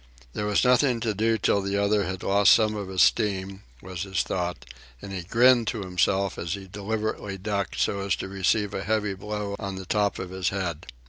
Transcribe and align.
There 0.33 0.47
was 0.47 0.63
nothing 0.63 0.99
to 1.01 1.13
do 1.13 1.37
till 1.37 1.61
the 1.61 1.77
other 1.77 2.11
lost 2.23 2.55
some 2.55 2.75
of 2.75 2.87
his 2.87 3.03
steam, 3.03 3.61
was 3.83 4.01
his 4.01 4.23
thought, 4.23 4.65
and 4.99 5.13
he 5.13 5.21
grinned 5.21 5.67
to 5.67 5.81
himself 5.83 6.39
as 6.39 6.55
he 6.55 6.65
deliberately 6.65 7.37
ducked 7.37 7.79
so 7.79 7.99
as 7.99 8.15
to 8.15 8.27
receive 8.27 8.73
a 8.73 8.83
heavy 8.83 9.13
blow 9.13 9.55
on 9.59 9.75
the 9.75 9.85
top 9.85 10.17
of 10.17 10.31
his 10.31 10.49
head. 10.49 10.87